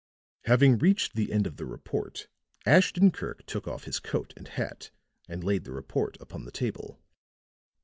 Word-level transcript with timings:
Having 0.45 0.79
reached 0.79 1.13
the 1.13 1.31
end 1.31 1.45
of 1.45 1.57
the 1.57 1.65
report, 1.67 2.27
Ashton 2.65 3.11
Kirk 3.11 3.45
took 3.45 3.67
off 3.67 3.83
his 3.83 3.99
coat 3.99 4.33
and 4.35 4.47
hat 4.47 4.89
and 5.29 5.43
laid 5.43 5.63
the 5.63 5.73
report 5.73 6.17
upon 6.19 6.43
the 6.43 6.49
table. 6.51 6.99